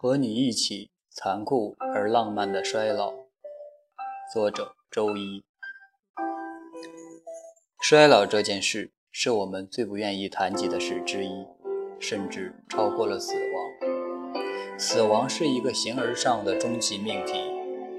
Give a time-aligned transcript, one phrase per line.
[0.00, 3.12] 和你一起残酷而浪漫的衰老。
[4.32, 5.42] 作者：周一。
[7.80, 11.44] 衰老这件事是我们最不愿意谈及的事之一，
[11.98, 14.78] 甚至超过了死亡。
[14.78, 17.32] 死亡是一个形而上的终极命题，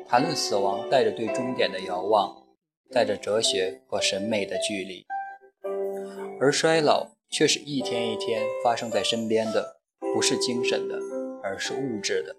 [0.08, 2.46] 谈论死亡带着对终点的遥望，
[2.94, 5.06] 带着哲学和审美的距离，
[6.40, 9.82] 而衰老却是一天一天发生在身边的，
[10.14, 10.97] 不是精神的，
[11.50, 12.36] 而是物质的，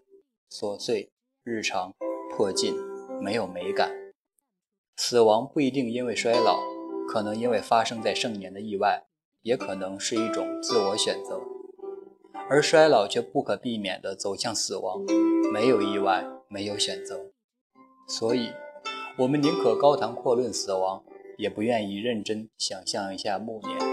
[0.52, 1.10] 琐碎、
[1.42, 1.92] 日常、
[2.30, 2.76] 破尽，
[3.20, 3.90] 没有美感。
[4.96, 6.60] 死亡不一定因为衰老，
[7.08, 9.02] 可能因为发生在盛年的意外，
[9.42, 11.40] 也可能是一种自我选择。
[12.48, 15.04] 而衰老却不可避免地走向死亡，
[15.52, 17.32] 没有意外，没有选择。
[18.06, 18.52] 所以，
[19.18, 21.02] 我们宁可高谈阔论死亡，
[21.36, 23.90] 也不愿意认真想象一下暮年。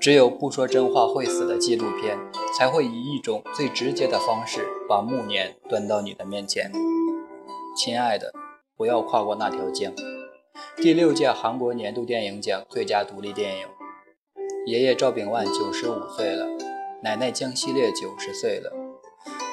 [0.00, 2.18] 只有不说真话会死的纪录片，
[2.60, 6.70] 才会以一种最直接的方式把暮年端到你的面前。
[7.74, 8.34] 亲爱的，
[8.76, 9.90] 不要跨过那条江。
[10.76, 13.66] 第六届韩国年度电影奖最佳独立电影。
[14.66, 16.46] 爷爷赵炳万九十五岁了，
[17.02, 18.70] 奶奶江希烈九十岁了。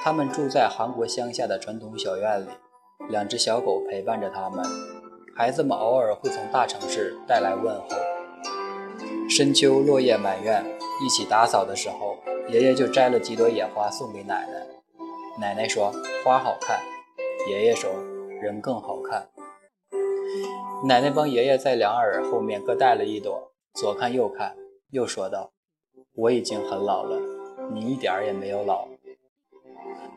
[0.04, 2.50] 他们住在韩国乡下的传统小院里，
[3.08, 4.66] 两只小狗陪伴着他们。
[5.34, 7.88] 孩子们偶尔会从大城市带来问候。
[9.30, 10.62] 深秋落叶满院，
[11.06, 12.18] 一起打扫的时候，
[12.50, 14.66] 爷爷就摘了几朵野花送给奶奶。
[15.40, 15.92] 奶奶说
[16.24, 16.80] ：“花好看。”
[17.50, 17.92] 爷爷说
[18.42, 19.28] ：“人更好看。”
[20.88, 24.56] 奶奶帮爷爷在两耳后面各戴了一朵，左看右看，
[24.92, 25.52] 又说道
[26.16, 27.20] ：“我已经很老了，
[27.74, 28.88] 你一点儿也没有老。”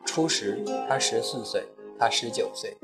[0.06, 1.64] 初时他十四岁，
[1.98, 2.76] 他十九岁，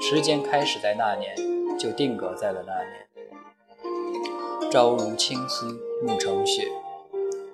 [0.00, 1.34] 时间开始在那年，
[1.78, 4.70] 就定格在了那年。
[4.70, 5.66] 朝如青丝
[6.02, 6.68] 暮成雪，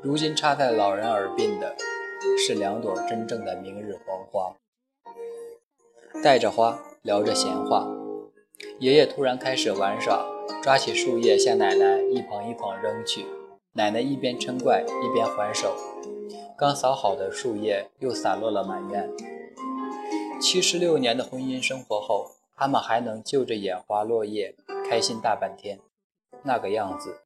[0.03, 1.77] 如今插在老人耳鬓的，
[2.36, 4.53] 是两朵真正的明日黄花。
[6.25, 7.86] 带着花聊着闲话，
[8.80, 10.27] 爷爷突然开始玩耍，
[10.61, 13.24] 抓起树叶向奶奶一捧一捧扔去。
[13.74, 15.73] 奶奶一边嗔怪一边还手，
[16.58, 19.08] 刚扫好的树叶又洒落了满院。
[20.41, 24.57] 七十六年的婚姻生活后，他们还能就着眼花落叶
[24.91, 25.79] 开心大半天。
[26.42, 27.20] 那个样子，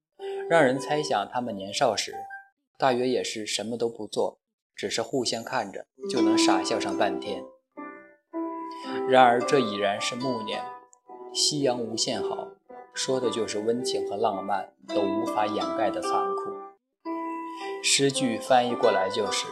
[0.51, 2.15] 让人猜想他们年少时，
[2.79, 4.39] 大约也是什么都不做，
[4.75, 7.43] 只是互相看着就能傻笑上半天。
[9.09, 10.63] 然而这已然是暮年，
[11.33, 12.49] 夕阳无限好，
[12.93, 16.53] 说的就是温情和浪漫都无法掩盖的残酷。
[17.83, 19.47] 诗句翻译过来就是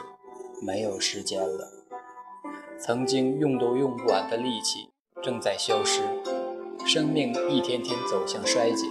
[0.63, 1.71] 没有时间了，
[2.79, 4.91] 曾经用都用不完的力气
[5.23, 6.03] 正在消失，
[6.87, 8.87] 生命一天天走向衰竭。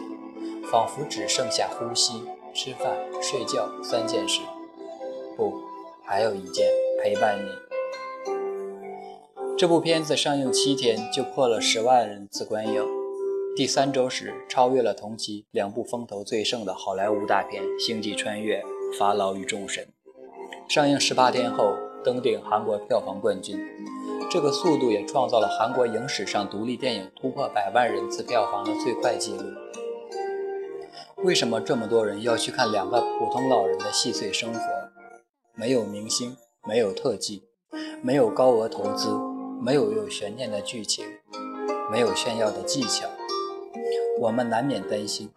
[0.71, 4.39] 仿佛只剩下呼吸、吃饭、睡觉三件事，
[5.35, 5.51] 不，
[6.05, 6.67] 还有一件
[7.01, 7.49] 陪伴你。
[9.57, 12.85] 这部片子上映七天就破了十万人次观影，
[13.55, 18.61] 第三周时超越了同期两部风头最盛的好莱坞大片《星际穿越》
[18.99, 19.87] 《法老与众神》。
[20.71, 23.59] 上映十八天后登顶韩国票房冠军，
[24.29, 29.43] 这个速度也创造了韩国影史上独立电影突破百万人次票房的最快纪录。
[31.23, 34.59] 为什么这么多人要去看两个普通老人的细碎生活？
[35.55, 36.35] 没有明星，
[36.67, 37.43] 没有特技，
[38.01, 39.07] 没有高额投资，
[39.61, 41.05] 没有有悬念的剧情，
[41.89, 43.07] 没有炫耀的技巧。
[44.19, 45.29] 我们难免担心，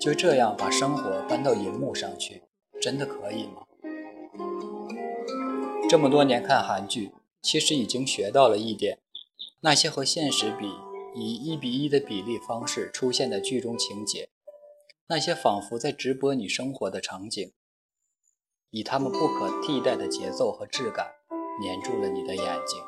[0.00, 2.44] 就这样把生活搬到荧幕上去，
[2.80, 3.66] 真的可以吗？
[5.86, 9.00] 这么多年看韩剧，其实已经学到了一点：
[9.60, 10.72] 那些和现实比
[11.14, 14.30] 以一比一的比例方式出现的剧中情节。
[15.08, 17.52] 那些仿佛在直播你生活的场景，
[18.70, 21.06] 以他们不可替代的节奏和质感，
[21.62, 22.82] 粘住了你的眼睛。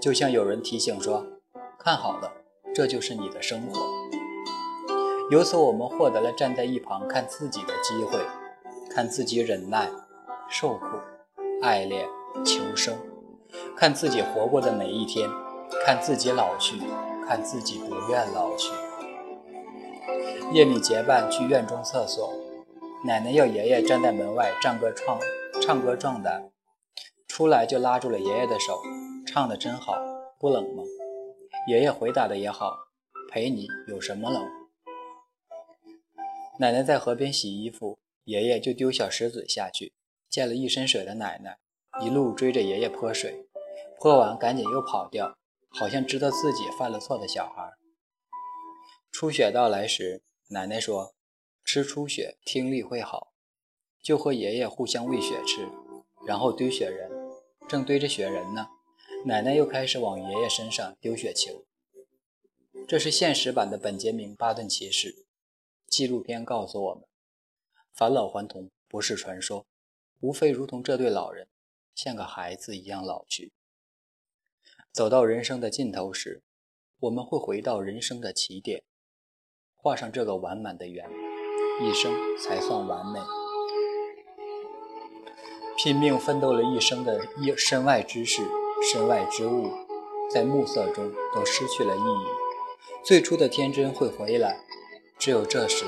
[0.00, 1.26] 就像有人提醒说
[1.80, 2.32] ：“看好了，
[2.72, 3.80] 这就是你的生活。”
[5.32, 8.24] 由此，我们获得了站在一旁看自己的机会，
[8.88, 9.90] 看自己忍耐、
[10.48, 10.86] 受苦、
[11.60, 12.06] 爱恋、
[12.44, 12.96] 求生，
[13.76, 15.28] 看自己活过的每一天，
[15.84, 16.78] 看自己老去，
[17.26, 18.70] 看自己不愿老去。
[20.52, 22.32] 夜里结伴去院中厕所，
[23.04, 25.18] 奶奶要爷爷站在门外唱歌唱
[25.60, 26.50] 唱歌壮胆，
[27.26, 28.80] 出来就拉住了爷爷的手，
[29.26, 29.94] 唱的真好，
[30.38, 30.84] 不冷吗？
[31.66, 32.76] 爷爷回答的也好，
[33.30, 34.46] 陪你有什么冷？
[36.60, 39.92] 奶奶在河边洗衣服，爷爷就丢小石子下去，
[40.30, 41.58] 溅了一身水的奶奶
[42.00, 43.48] 一路追着爷爷泼水，
[43.98, 45.36] 泼完赶紧又跑掉，
[45.70, 47.72] 好像知道自己犯了错的小孩。
[49.10, 50.22] 初雪到来时。
[50.48, 51.14] 奶奶说
[51.64, 53.32] ：“吃初雪听力会好，
[54.02, 55.66] 就和爷爷互相喂雪吃，
[56.26, 57.10] 然后堆雪人，
[57.66, 58.68] 正堆着雪人呢，
[59.24, 61.64] 奶奶又开始往爷爷身上丢雪球。
[62.86, 65.24] 这是现实版的本杰明·巴顿骑士。
[65.86, 67.04] 纪录片告诉我们，
[67.94, 69.66] 返老还童不是传说，
[70.20, 71.48] 无非如同这对老人
[71.94, 73.52] 像个孩子一样老去。
[74.92, 76.42] 走到人生的尽头时，
[76.98, 78.82] 我们会回到人生的起点，
[79.84, 81.06] 画上这个完满的圆，
[81.82, 83.20] 一生才算完美。
[85.76, 88.40] 拼命奋斗了一生的一身外之事、
[88.90, 89.70] 身外之物，
[90.30, 92.26] 在暮色中都失去了意义。
[93.04, 94.56] 最初的天真会回来，
[95.18, 95.84] 只有这时，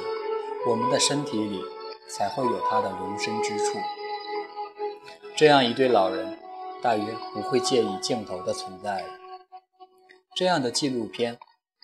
[0.69, 1.65] 我们的身体里
[2.07, 3.79] 才会有它的容身之处。
[5.35, 6.39] 这样一对老人，
[6.83, 9.09] 大约不会介意镜头的存在了。
[10.35, 11.39] 这样的纪录片，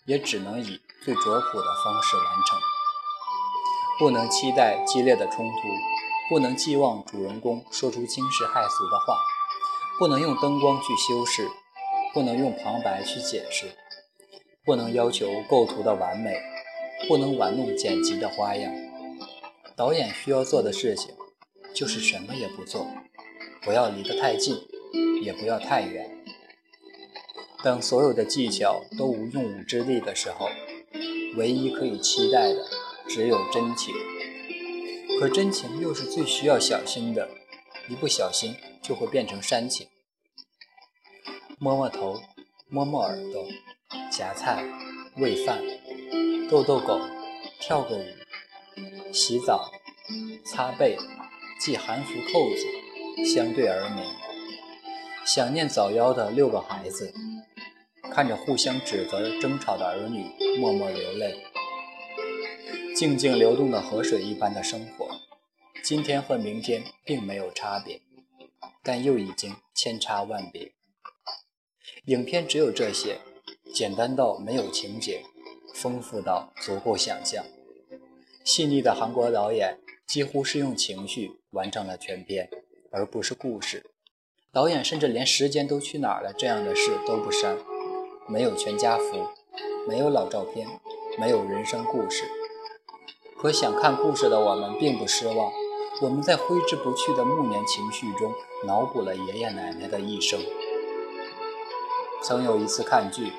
[0.04, 2.58] 也只能以最拙朴的方式完成，
[3.98, 5.56] 不能期待激烈的冲突，
[6.28, 9.18] 不能寄望主人公说出惊世骇俗的话，
[9.98, 11.48] 不能用灯光去修饰，
[12.14, 13.74] 不能用旁白去解释，
[14.64, 16.40] 不能要求构图的完美，
[17.08, 18.72] 不能玩弄剪辑的花样。
[19.74, 21.12] 导演需要做的事情，
[21.74, 22.86] 就是什么也不做，
[23.62, 24.56] 不要离得太近，
[25.20, 26.08] 也不要太远。
[27.64, 30.48] 等所有的技巧都无用武之地的时候，
[31.36, 32.66] 唯一可以期待的
[33.08, 33.94] 只有真情。
[35.20, 37.28] 可真情又是最需要小心的，
[37.88, 39.86] 一不小心就会变成煽情。
[41.58, 42.20] 摸摸头，
[42.68, 43.46] 摸摸耳朵，
[44.10, 44.64] 夹菜，
[45.16, 45.62] 喂饭，
[46.50, 46.98] 逗逗狗，
[47.60, 48.04] 跳个舞，
[49.12, 49.70] 洗澡，
[50.44, 50.98] 擦背，
[51.60, 54.04] 系韩服扣子，相对而眠，
[55.24, 57.14] 想念早夭的六个孩子。
[58.14, 60.26] 看着互相指责、争吵的儿女，
[60.58, 61.42] 默默流泪。
[62.94, 65.08] 静静流动的河水一般的生活，
[65.82, 68.02] 今天和明天并没有差别，
[68.82, 70.72] 但又已经千差万别。
[72.04, 73.16] 影片只有这些，
[73.74, 75.22] 简单到没有情节，
[75.74, 77.42] 丰富到足够想象。
[78.44, 82.50] 细腻的韩国导演几乎是用情绪完成了全片，
[82.90, 83.86] 而不是故事。
[84.52, 87.56] 导演甚至连“时间都去哪儿了”这样的事都不删。
[88.32, 89.28] 没有全家福，
[89.86, 90.66] 没有老照片，
[91.18, 92.24] 没有人生故事。
[93.38, 95.52] 可想看故事的我们并不失望。
[96.00, 98.32] 我们在挥之不去的暮年情绪中，
[98.66, 100.40] 脑补了爷爷奶奶的一生。
[102.22, 103.34] 曾有一次看剧，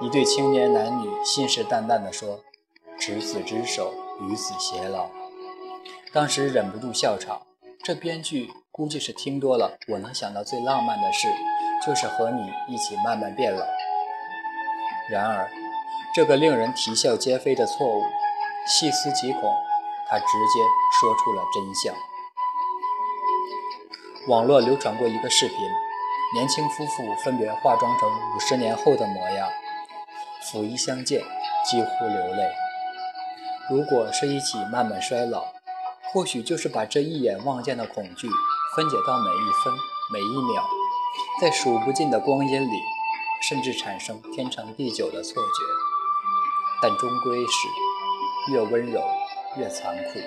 [0.00, 2.38] 一对青年男女信誓旦旦地说
[3.00, 5.08] ：“执子之手，与子偕老。”
[6.14, 7.42] 当时忍不住笑场。
[7.82, 9.76] 这编剧估计是听多了。
[9.88, 11.26] 我能想到最浪漫的事，
[11.84, 13.66] 就是和你一起慢慢变老。
[15.10, 15.50] 然而，
[16.14, 18.02] 这个令人啼笑皆非的错误，
[18.64, 19.52] 细思极恐，
[20.08, 20.60] 他直接
[21.00, 21.92] 说出了真相。
[24.28, 25.56] 网络流传过一个视频，
[26.32, 29.48] 年轻夫妇分别化妆成五十年后的模样，
[30.42, 31.20] 甫一相见，
[31.68, 32.52] 几乎流泪。
[33.68, 35.42] 如果是一起慢慢衰老，
[36.12, 38.28] 或许就是把这一眼望见的恐惧
[38.76, 39.74] 分解到每一分
[40.12, 40.62] 每一秒，
[41.40, 42.80] 在数不尽的光阴里。
[43.48, 45.64] 甚至产生天长地久的错觉，
[46.82, 49.02] 但终归是越温柔
[49.58, 50.20] 越残酷。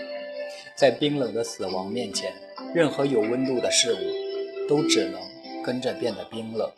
[0.76, 2.34] 在冰冷的死亡面前，
[2.74, 5.22] 任何有温度的事物都只能
[5.64, 6.72] 跟着变得冰冷。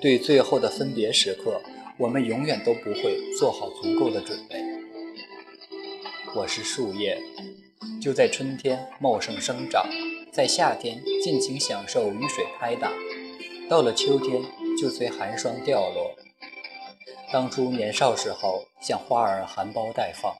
[0.00, 1.62] 对最后的分别时刻，
[1.96, 4.62] 我们永远都不会做好足够的准备。
[6.34, 7.16] 我是树叶，
[8.02, 9.86] 就在春天茂盛生长，
[10.32, 12.92] 在夏天尽情享受雨水拍打，
[13.68, 14.42] 到了秋天。
[14.80, 16.14] 就随寒霜掉落。
[17.32, 20.36] 当初年少时候，像花儿含苞待放，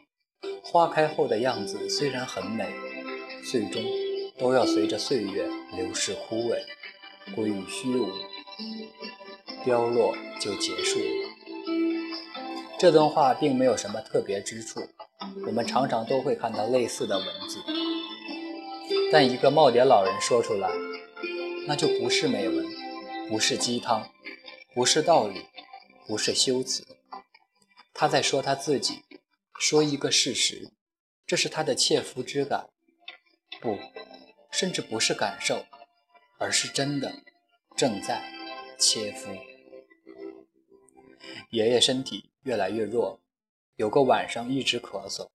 [0.62, 2.66] 花开后的样子虽然很美，
[3.50, 3.82] 最终
[4.38, 6.58] 都要随着岁月流逝枯萎，
[7.34, 8.08] 归于虚无，
[9.64, 11.30] 凋落就结束了。
[12.78, 14.80] 这段话并没有什么特别之处，
[15.46, 17.58] 我们常常都会看到类似的文字，
[19.10, 20.68] 但一个耄耋老人说出来，
[21.66, 22.64] 那就不是美文，
[23.28, 24.10] 不是鸡汤。
[24.74, 25.46] 不是道理，
[26.04, 26.84] 不是修辞，
[27.92, 29.04] 他在说他自己，
[29.60, 30.72] 说一个事实，
[31.24, 32.68] 这是他的切肤之感，
[33.60, 33.78] 不，
[34.50, 35.64] 甚至不是感受，
[36.40, 37.22] 而是真的
[37.76, 38.20] 正在
[38.80, 39.30] 切肤。
[41.50, 43.20] 爷爷身体越来越弱，
[43.76, 45.28] 有个晚上一直咳嗽，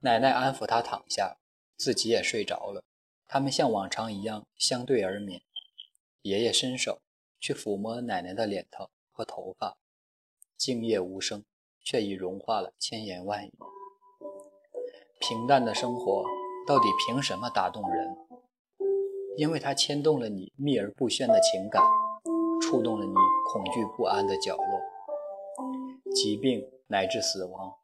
[0.00, 1.38] 奶奶安抚他躺下，
[1.78, 2.84] 自己也睡着了，
[3.26, 5.40] 他们像往常一样相对而眠，
[6.22, 7.00] 爷爷伸手。
[7.40, 9.76] 去抚摸奶奶的脸头和头发，
[10.56, 11.44] 静夜无声，
[11.80, 13.52] 却已融化了千言万语。
[15.18, 16.24] 平淡的生活，
[16.64, 18.16] 到底凭什么打动人？
[19.36, 21.82] 因为它牵动了你秘而不宣的情感，
[22.60, 23.12] 触动了你
[23.52, 26.12] 恐惧不安的角落。
[26.14, 27.74] 疾病乃至死亡，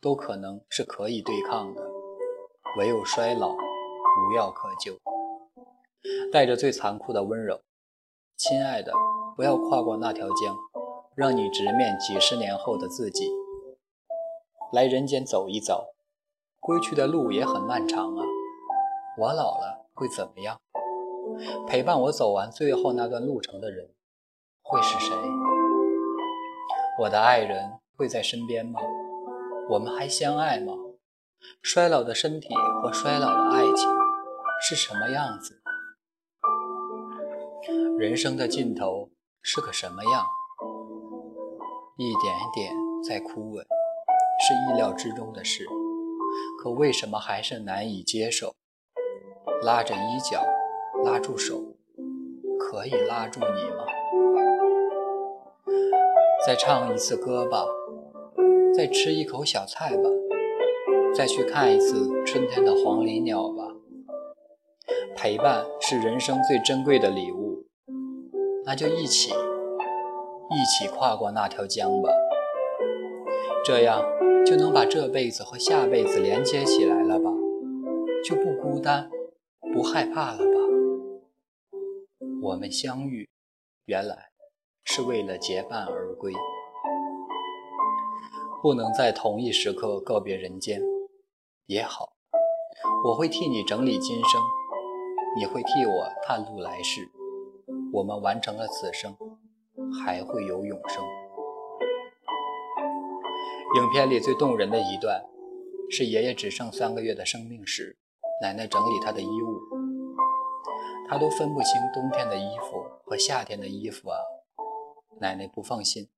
[0.00, 1.88] 都可能是可以对抗的，
[2.80, 4.98] 唯有衰老无药可救。
[6.32, 7.60] 带着最残酷的温柔，
[8.36, 8.92] 亲爱的，
[9.34, 10.54] 不要跨过那条江，
[11.14, 13.32] 让你直面几十年后的自己。
[14.74, 15.94] 来人间走一走，
[16.60, 18.22] 归去的路也很漫长啊。
[19.18, 20.60] 我老了会怎么样？
[21.66, 23.88] 陪伴我走完最后那段路程的人
[24.62, 25.16] 会是谁？
[27.00, 28.78] 我的爱人会在身边吗？
[29.70, 30.74] 我们还相爱吗？
[31.62, 33.88] 衰老的身体和衰老的爱情
[34.60, 35.62] 是什么样子？
[37.98, 39.08] 人生的尽头
[39.40, 40.26] 是个什么样？
[41.96, 42.70] 一点点
[43.02, 45.66] 在枯萎，是意料之中的事，
[46.62, 48.54] 可为什么还是难以接受？
[49.62, 50.44] 拉着衣角，
[51.06, 51.74] 拉住手，
[52.58, 53.86] 可以拉住你吗？
[56.46, 57.64] 再唱一次歌吧，
[58.76, 60.02] 再吃一口小菜吧，
[61.14, 63.74] 再去看一次春天的黄鹂鸟吧。
[65.16, 67.55] 陪伴是人生最珍贵的礼物，
[68.66, 72.10] 那就一起，一起跨过那条江吧。
[73.64, 74.02] 这样
[74.44, 77.30] 就能把这辈子和下辈子连接起来了吧？
[78.24, 79.08] 就不孤单，
[79.72, 80.60] 不害怕了吧？
[82.42, 83.28] 我们相遇，
[83.86, 84.30] 原来。
[84.88, 86.32] 是为了结伴而归，
[88.62, 90.80] 不能在同一时刻告别人间
[91.66, 92.12] 也好。
[93.04, 94.40] 我会替你整理今生，
[95.36, 97.10] 你会替我探路来世。
[97.92, 99.16] 我们完成了此生，
[100.04, 101.02] 还会有永生。
[103.76, 105.24] 影片里最动人的一段，
[105.90, 107.96] 是爷爷只剩三个月的生命时，
[108.42, 109.60] 奶奶整理他的衣物，
[111.08, 114.18] 他都分不清冬天的衣服和夏天的衣服啊。
[115.20, 116.08] 奶奶不放心，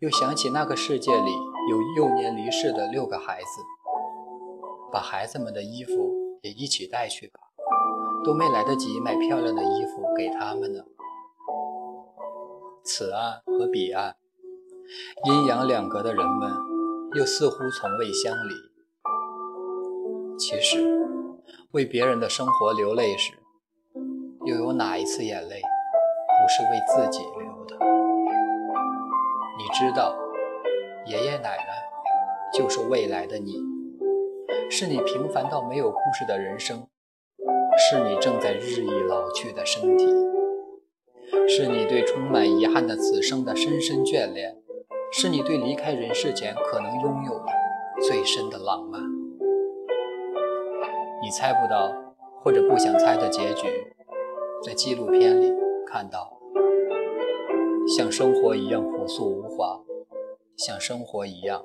[0.00, 1.30] 又想起那个世界里
[1.70, 3.46] 有幼年离世的六个孩子，
[4.92, 5.92] 把孩子们的衣服
[6.42, 7.40] 也一起带去吧，
[8.24, 10.84] 都没来得及买漂亮的衣服给他们呢。
[12.86, 14.14] 此岸和彼岸，
[15.24, 16.52] 阴阳两隔的人们，
[17.14, 18.54] 又似乎从未相离。
[20.38, 20.84] 其实，
[21.70, 23.32] 为别人的生活流泪时，
[24.44, 27.78] 又有哪一次眼泪不是为自己流的？
[29.56, 30.14] 你知道，
[31.06, 31.84] 爷爷奶奶
[32.52, 33.62] 就是未来的你，
[34.70, 36.86] 是你平凡到没有故事的人生，
[37.78, 40.04] 是你正在日益老去的身体，
[41.46, 44.56] 是你对充满遗憾的此生的深深眷恋，
[45.12, 47.46] 是你对离开人世前可能拥有的
[48.02, 49.00] 最深的浪漫。
[51.22, 51.92] 你猜不到
[52.42, 53.66] 或者不想猜的结局，
[54.64, 55.52] 在纪录片里
[55.86, 56.32] 看到。
[57.96, 59.78] 像生活一样朴素无华，
[60.56, 61.62] 像生活一样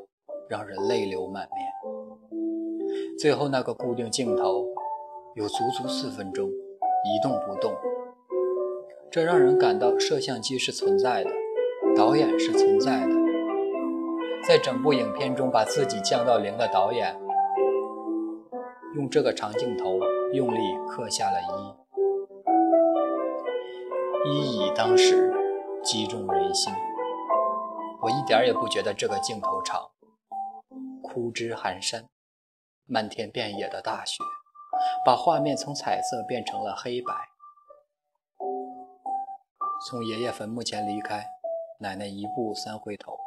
[0.49, 3.17] 让人泪流满面。
[3.17, 4.65] 最后那个固定镜头
[5.35, 7.73] 有足足四分钟，一动不动，
[9.11, 11.31] 这让人感到摄像机是存在的，
[11.95, 13.15] 导演是存在的。
[14.47, 17.19] 在整部影片中把自己降到零的导演，
[18.95, 19.99] 用这个长镜头
[20.33, 21.39] 用力刻下了
[24.25, 25.33] 一，一以当时。
[25.81, 26.73] 击中人心，
[28.01, 29.81] 我一点也不觉得这个镜头长。
[31.01, 32.03] 枯枝寒山，
[32.85, 34.21] 漫天遍野的大雪，
[35.05, 37.13] 把画面从彩色变成了黑白。
[39.87, 41.25] 从爷爷坟墓前离开，
[41.79, 43.17] 奶奶一步三回头，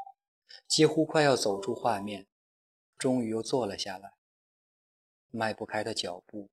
[0.68, 2.26] 几乎快要走出画面，
[2.98, 4.12] 终于又坐了下来。
[5.30, 6.50] 迈不开的脚步，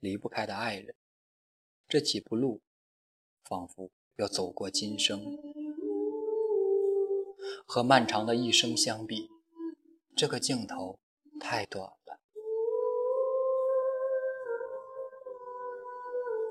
[0.00, 0.94] 离不开的爱人，
[1.86, 2.60] 这几步路，
[3.44, 3.90] 仿佛……
[4.16, 5.36] 要走过今生，
[7.66, 9.28] 和漫长的一生相比，
[10.16, 11.00] 这个镜头
[11.40, 11.92] 太短。